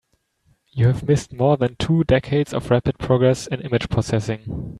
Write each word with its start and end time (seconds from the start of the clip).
You 0.71 0.87
have 0.87 1.07
missed 1.07 1.31
more 1.31 1.57
than 1.57 1.75
two 1.75 2.03
decades 2.03 2.55
of 2.55 2.71
rapid 2.71 2.97
progress 2.97 3.45
in 3.45 3.61
image 3.61 3.87
processing. 3.87 4.67